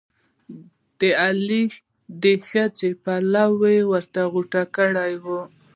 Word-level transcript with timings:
د 0.99 1.01
علي 1.23 1.63
د 2.23 2.23
ښځې 2.47 2.89
پلو 3.03 3.51
یې 3.73 3.77
ور 3.89 4.05
غوټه 4.33 4.63
کړی 4.75 5.13
وو. 5.23 5.41